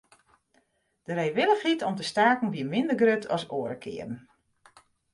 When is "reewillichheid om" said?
1.13-1.95